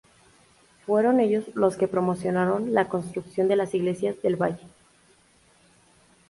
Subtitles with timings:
[0.87, 4.65] Fueron ellos los que promocionaron la construcción de las iglesias del Valle.